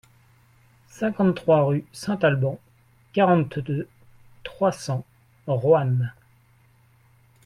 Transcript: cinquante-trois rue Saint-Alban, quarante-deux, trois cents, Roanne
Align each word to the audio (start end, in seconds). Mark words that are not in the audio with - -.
cinquante-trois 0.87 1.63
rue 1.63 1.85
Saint-Alban, 1.91 2.59
quarante-deux, 3.13 3.87
trois 4.43 4.71
cents, 4.71 5.05
Roanne 5.45 6.11